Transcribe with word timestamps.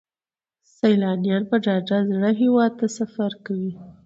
سیلانیان 0.75 1.43
په 1.49 1.55
ډاډه 1.65 1.97
زړه 2.11 2.29
هیواد 2.41 2.71
ته 2.79 2.87
سفر 2.97 3.31
کوي. 3.45 3.73